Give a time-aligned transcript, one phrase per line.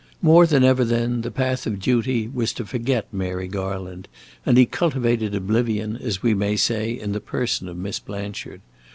[0.23, 4.07] More than ever, then, the path of duty was to forget Mary Garland,
[4.47, 8.61] and he cultivated oblivion, as we may say, in the person of Miss Blanchard.